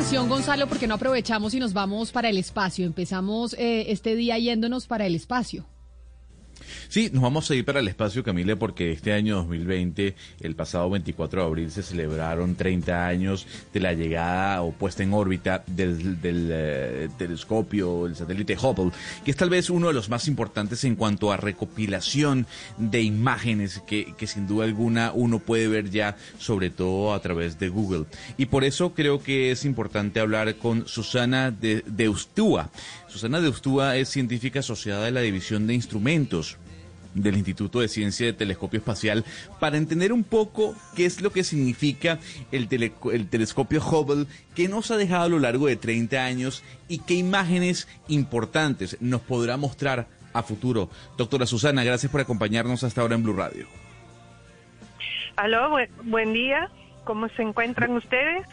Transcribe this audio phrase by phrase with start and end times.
[0.00, 2.86] canción, Gonzalo, porque no aprovechamos y nos vamos para el espacio.
[2.86, 5.66] Empezamos eh, este día yéndonos para el espacio.
[6.90, 10.90] Sí, nos vamos a ir para el espacio, Camila, porque este año 2020, el pasado
[10.90, 16.18] 24 de abril, se celebraron 30 años de la llegada o puesta en órbita del,
[16.24, 18.90] eh, telescopio, el satélite Hubble,
[19.24, 23.80] que es tal vez uno de los más importantes en cuanto a recopilación de imágenes
[23.86, 28.06] que, sin duda alguna uno puede ver ya, sobre todo a través de Google.
[28.36, 32.12] Y por eso creo que es importante hablar con Susana de, de.
[33.06, 36.58] Susana de Ustúa es científica asociada de la División de Instrumentos
[37.14, 39.24] del Instituto de Ciencia de Telescopio Espacial
[39.58, 42.18] para entender un poco qué es lo que significa
[42.52, 42.68] el,
[43.12, 47.14] el, telescopio Hubble, qué nos ha dejado a lo largo de 30 años y qué
[47.14, 50.90] imágenes importantes nos podrá mostrar a futuro.
[51.16, 53.66] Doctora Susana, gracias por acompañarnos hasta ahora en Blue Radio.
[55.36, 56.70] Aló, buen día.
[57.04, 58.46] ¿Cómo se encuentran ustedes?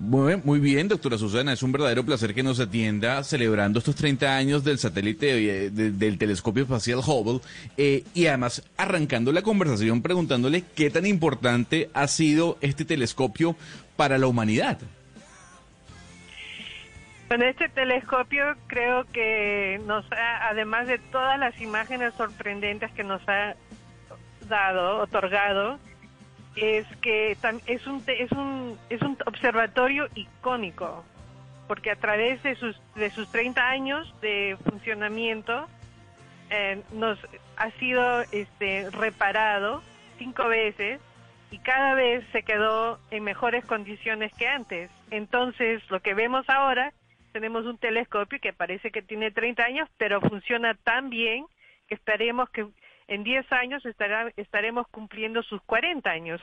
[0.00, 4.64] Muy, bien, doctora Susana, es un verdadero placer que nos atienda celebrando estos 30 años
[4.64, 7.40] del satélite del telescopio espacial Hubble
[7.76, 13.54] eh, y además arrancando la conversación preguntándole qué tan importante ha sido este telescopio
[13.96, 14.78] para la humanidad.
[17.28, 23.26] Bueno, este telescopio creo que nos ha, además de todas las imágenes sorprendentes que nos
[23.26, 23.54] ha
[24.48, 25.78] dado, otorgado,
[26.56, 27.36] es que
[27.66, 31.04] es un, es un, es un observatorio icónico,
[31.66, 35.66] porque a través de sus, de sus 30 años de funcionamiento
[36.50, 37.18] eh, nos
[37.56, 39.82] ha sido este, reparado
[40.18, 41.00] cinco veces
[41.50, 44.90] y cada vez se quedó en mejores condiciones que antes.
[45.10, 46.92] Entonces, lo que vemos ahora,
[47.32, 51.46] tenemos un telescopio que parece que tiene 30 años, pero funciona tan bien
[51.88, 52.66] que esperemos que
[53.08, 56.40] en 10 años estará, estaremos cumpliendo sus 40 años.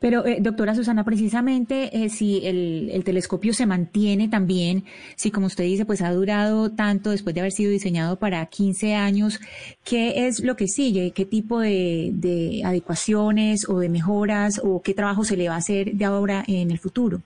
[0.00, 4.84] Pero, eh, doctora Susana, precisamente eh, si el, el, telescopio se mantiene también,
[5.16, 8.94] si como usted dice, pues ha durado tanto después de haber sido diseñado para 15
[8.94, 9.40] años,
[9.82, 11.12] ¿qué es lo que sigue?
[11.12, 15.92] ¿Qué tipo de adecuaciones o de mejoras o qué trabajo se le va a hacer
[15.92, 17.22] de ahora en el futuro?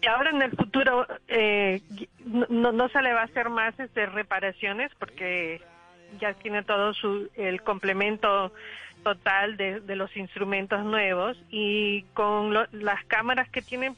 [0.00, 1.80] Y ahora en el futuro eh,
[2.24, 5.60] no, no, se le va a hacer más este, reparaciones porque
[6.20, 8.52] ya tiene todo su, el complemento
[9.02, 13.96] total de, de los instrumentos nuevos y con las cámaras que tienen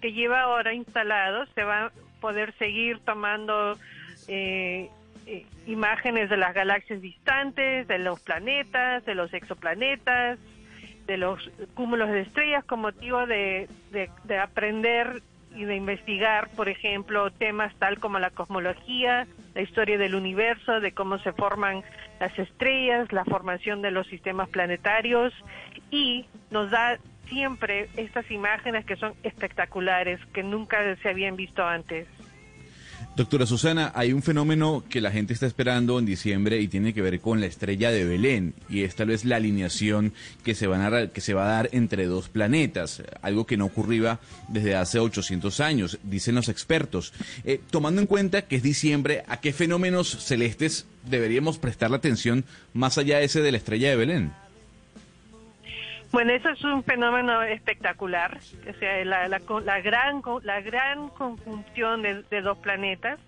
[0.00, 3.76] que lleva ahora instalados se va a poder seguir tomando
[4.28, 4.88] eh,
[5.26, 10.38] eh, imágenes de las galaxias distantes, de los planetas, de los exoplanetas,
[11.08, 15.22] de los cúmulos de estrellas con motivo de, de aprender
[15.56, 20.92] y de investigar, por ejemplo, temas tal como la cosmología, la historia del universo, de
[20.92, 21.82] cómo se forman
[22.20, 25.32] las estrellas, la formación de los sistemas planetarios
[25.90, 32.06] y nos da siempre estas imágenes que son espectaculares, que nunca se habían visto antes.
[33.18, 37.02] Doctora Susana, hay un fenómeno que la gente está esperando en diciembre y tiene que
[37.02, 40.12] ver con la estrella de Belén y esta vez la alineación
[40.44, 43.64] que se, van a, que se va a dar entre dos planetas, algo que no
[43.64, 47.12] ocurría desde hace 800 años, dicen los expertos.
[47.42, 52.44] Eh, tomando en cuenta que es diciembre, ¿a qué fenómenos celestes deberíamos prestar la atención
[52.72, 54.32] más allá de ese de la estrella de Belén?
[56.10, 58.38] Bueno, eso es un fenómeno espectacular,
[58.68, 63.20] o sea, la, la, gran, la gran conjunción de, dos planetas,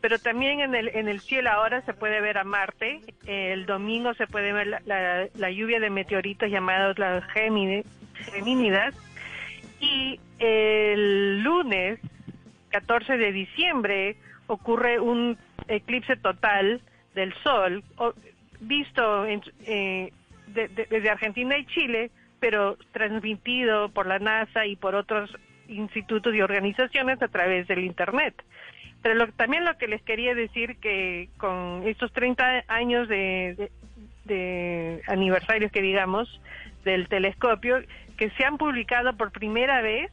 [0.00, 4.14] pero también en el, en el cielo ahora se puede ver a Marte, el domingo
[4.14, 8.94] se puede ver la, la lluvia de meteoritos llamados las Gemínidas,
[9.80, 12.00] y el lunes,
[12.70, 15.36] 14 de diciembre, ocurre un
[15.68, 16.80] eclipse total
[17.14, 17.84] del Sol,
[18.60, 20.12] visto en, eh,
[20.54, 22.10] desde Argentina y Chile,
[22.40, 25.34] pero transmitido por la NASA y por otros
[25.68, 28.34] institutos y organizaciones a través del Internet.
[29.02, 33.70] Pero también lo que les quería decir que con estos 30 años de,
[35.06, 36.40] aniversarios que digamos
[36.84, 37.82] del telescopio,
[38.16, 40.10] que se han publicado por primera vez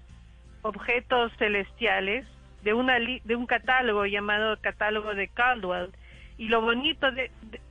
[0.62, 2.26] objetos celestiales
[2.64, 5.92] de, una de un catálogo llamado catálogo de Caldwell.
[6.38, 7.62] Y lo bonito de, de,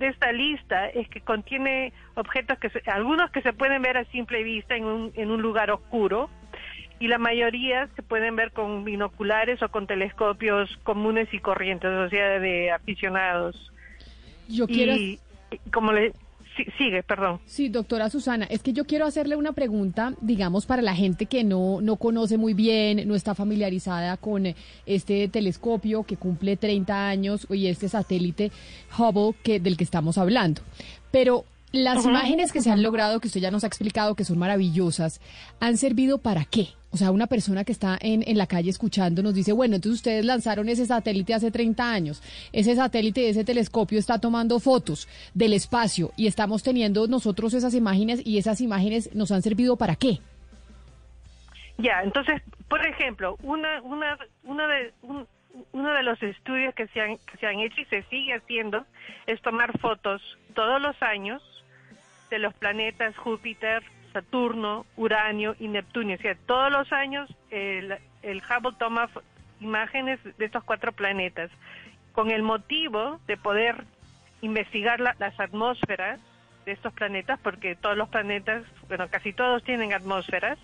[0.00, 4.76] esta lista es que contiene objetos que algunos que se pueden ver a simple vista
[4.76, 6.30] en un, en un lugar oscuro
[7.02, 12.08] y la mayoría se pueden ver con binoculares o con telescopios comunes y corrientes, o
[12.08, 13.72] sea, de aficionados.
[14.48, 14.94] Yo quiero...
[14.94, 15.18] Y,
[15.72, 16.12] como le,
[16.78, 17.40] sigue, perdón.
[17.44, 21.44] Sí, doctora Susana, es que yo quiero hacerle una pregunta, digamos, para la gente que
[21.44, 24.46] no, no conoce muy bien, no está familiarizada con
[24.86, 28.50] este telescopio que cumple 30 años y este satélite
[28.98, 30.62] Hubble que, del que estamos hablando.
[31.10, 34.38] Pero Las imágenes que se han logrado, que usted ya nos ha explicado que son
[34.38, 35.20] maravillosas,
[35.58, 36.68] ¿han servido para qué?
[36.90, 40.00] O sea, una persona que está en, en la calle escuchando nos dice, bueno, entonces
[40.00, 42.22] ustedes lanzaron ese satélite hace 30 años.
[42.52, 48.20] Ese satélite, ese telescopio está tomando fotos del espacio y estamos teniendo nosotros esas imágenes
[48.22, 50.18] y esas imágenes nos han servido para qué?
[51.78, 54.92] Ya, entonces, por ejemplo, una, una, una de,
[55.72, 58.84] uno de los estudios que se, han, que se han hecho y se sigue haciendo
[59.26, 60.20] es tomar fotos
[60.54, 61.42] todos los años
[62.32, 63.84] de los planetas Júpiter,
[64.14, 66.14] Saturno, Uranio y Neptuno.
[66.14, 69.10] O sea, todos los años el, el Hubble toma
[69.60, 71.50] imágenes de estos cuatro planetas
[72.12, 73.84] con el motivo de poder
[74.40, 76.20] investigar las atmósferas
[76.64, 80.58] de estos planetas, porque todos los planetas, bueno, casi todos tienen atmósferas.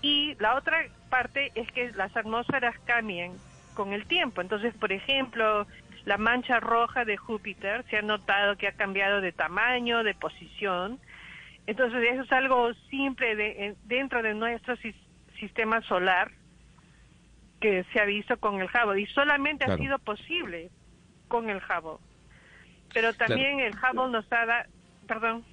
[0.00, 0.78] Y la otra
[1.10, 3.32] parte es que las atmósferas cambian
[3.74, 4.40] con el tiempo.
[4.40, 5.66] Entonces, por ejemplo,
[6.06, 11.00] la mancha roja de Júpiter se ha notado que ha cambiado de tamaño, de posición.
[11.66, 14.76] Entonces, eso es algo simple de, dentro de nuestro
[15.40, 16.30] sistema solar
[17.60, 20.70] que se ha visto con el Hubble y solamente ha sido posible
[21.26, 21.98] con el Hubble.
[22.94, 24.70] Pero también el Hubble nos ha dado,
[25.08, 25.44] perdón.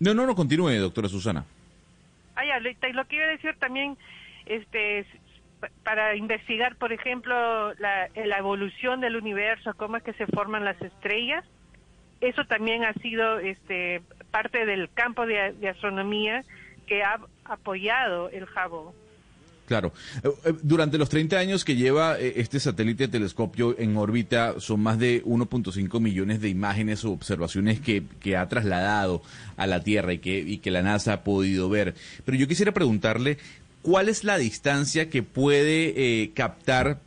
[0.00, 1.44] No, no, no, continúe, doctora Susana.
[2.34, 3.96] Ah, ya, lo que iba a decir también,
[4.46, 5.06] este,
[5.82, 11.44] para investigar, por ejemplo, la, evolución del universo, cómo es que se forman las estrellas.
[12.20, 16.42] Eso también ha sido este, parte del campo de, astronomía
[16.86, 18.92] que ha apoyado el Hubble.
[19.66, 19.92] Claro.
[20.22, 24.80] Eh, eh, durante los 30 años que lleva eh, este satélite telescopio en órbita, son
[24.80, 28.04] más de 1.5 millones de imágenes o observaciones que,
[28.36, 29.22] ha trasladado
[29.56, 30.18] a la Tierra y
[30.58, 31.94] que la NASA ha podido ver.
[32.24, 33.38] Pero yo quisiera preguntarle,
[33.84, 36.98] ¿cuál es la distancia que puede eh, captar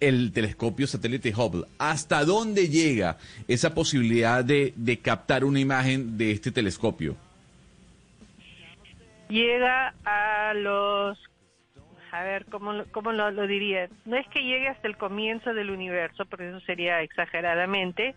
[0.00, 1.64] el telescopio satélite Hubble?
[1.78, 3.18] ¿Hasta dónde llega
[3.48, 7.16] esa posibilidad de, captar una imagen de este telescopio?
[9.28, 11.18] Llega a los
[12.10, 13.88] a ver, ¿cómo, cómo lo, lo, diría?
[14.06, 18.14] No es que llegue hasta el comienzo del universo, porque eso sería exageradamente,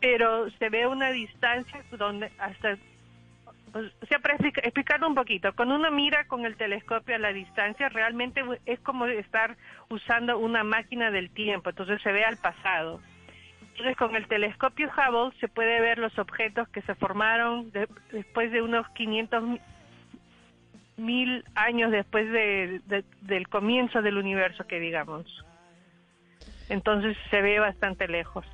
[0.00, 2.78] pero se ve una distancia donde hasta
[3.74, 7.88] o sea, para explicarlo un poquito, cuando uno mira con el telescopio a la distancia,
[7.88, 9.56] realmente es como estar
[9.88, 13.00] usando una máquina del tiempo, entonces se ve al pasado.
[13.60, 17.70] Entonces, con el telescopio Hubble se puede ver los objetos que se formaron
[18.10, 19.60] después de unos 500
[20.96, 25.44] mil años después del comienzo del universo, que digamos.
[26.68, 28.44] Entonces se ve bastante lejos.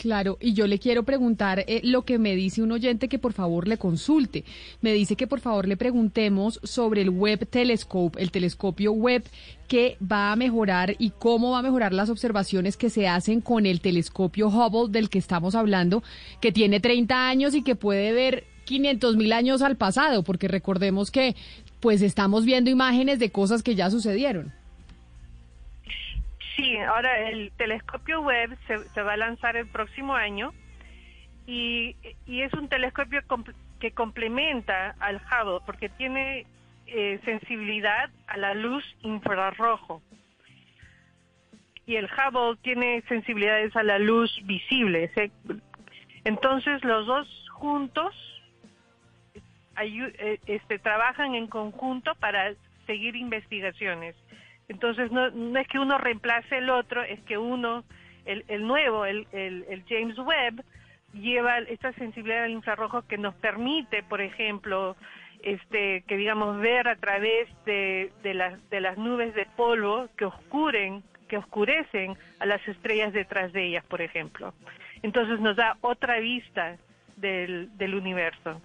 [0.00, 3.34] Claro, y yo le quiero preguntar eh, lo que me dice un oyente que por
[3.34, 4.46] favor le consulte.
[4.80, 9.22] Me dice que por favor le preguntemos sobre el Web Telescope, el telescopio web
[9.68, 13.66] que va a mejorar y cómo va a mejorar las observaciones que se hacen con
[13.66, 16.02] el telescopio Hubble del que estamos hablando,
[16.40, 21.10] que tiene 30 años y que puede ver 500 mil años al pasado, porque recordemos
[21.10, 21.36] que
[21.80, 24.54] pues estamos viendo imágenes de cosas que ya sucedieron.
[26.60, 30.52] Sí, ahora el telescopio web se, va a lanzar el próximo año
[31.46, 31.96] y,
[32.26, 33.22] es un telescopio
[33.78, 36.44] que complementa al Hubble porque tiene
[36.86, 40.02] eh, sensibilidad a la luz infrarrojo
[41.86, 45.10] y el Hubble tiene sensibilidades a la luz visible.
[46.24, 48.14] Entonces los dos juntos
[49.80, 52.52] eh, este, trabajan en conjunto para
[52.86, 54.14] seguir investigaciones.
[54.70, 55.26] Entonces no,
[55.58, 57.82] es que uno reemplace el otro, es que uno,
[58.24, 60.62] el, el nuevo, el, el, James Webb,
[61.12, 64.96] lleva esta sensibilidad al infrarrojo que nos permite, por ejemplo,
[65.42, 70.26] este, que digamos ver a través de, de, las, de las nubes de polvo que
[70.26, 74.54] oscuren, que oscurecen a las estrellas detrás de ellas, por ejemplo.
[75.02, 76.76] Entonces nos da otra vista
[77.16, 78.62] del, del universo.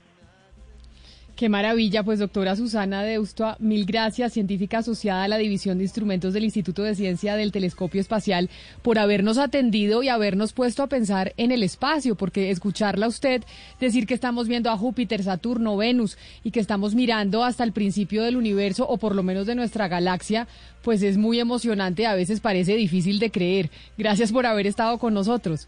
[1.35, 6.33] Qué maravilla, pues doctora Susana Deustua, mil gracias, científica asociada a la División de Instrumentos
[6.33, 8.49] del Instituto de Ciencia del Telescopio Espacial,
[8.81, 13.43] por habernos atendido y habernos puesto a pensar en el espacio, porque escucharla a usted
[13.81, 18.23] decir que estamos viendo a Júpiter, Saturno, Venus y que estamos mirando hasta el principio
[18.23, 20.47] del universo o por lo menos de nuestra galaxia,
[20.83, 23.71] pues es muy emocionante, a veces parece difícil de creer.
[23.97, 25.67] Gracias por haber estado con nosotros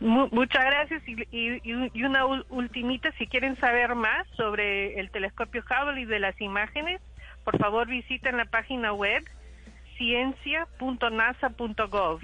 [0.00, 6.20] muchas gracias y, una ultimita, si quieren saber más sobre el telescopio Hubble y de
[6.20, 7.00] las imágenes,
[7.44, 9.24] por favor visiten la página web
[9.96, 12.20] ciencia.nasa.gov.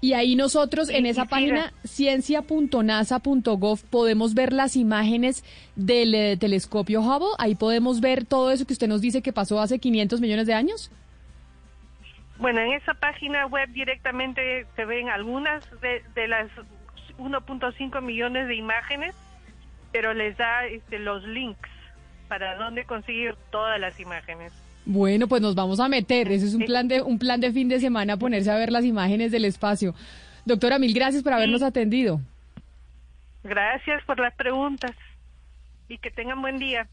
[0.00, 5.42] Y ahí nosotros en esa página ciencia.nasa.gov podemos ver las imágenes
[5.76, 7.30] del eh, telescopio Hubble.
[7.38, 10.52] Ahí podemos ver todo eso que usted nos dice que pasó hace 500 millones de
[10.52, 10.90] años.
[12.36, 16.50] Bueno, en esa página web directamente se ven algunas de las
[17.18, 19.14] 1.5 millones de imágenes
[19.94, 21.70] pero les da este, los links
[22.26, 24.52] para dónde conseguir todas las imágenes.
[24.84, 26.32] Bueno, pues nos vamos a meter.
[26.32, 28.84] Ese es un plan de un plan de fin de semana ponerse a ver las
[28.84, 29.94] imágenes del espacio.
[30.44, 32.20] Doctora, mil gracias por habernos atendido.
[33.44, 34.90] Gracias por las preguntas
[35.88, 36.88] y que tengan buen día.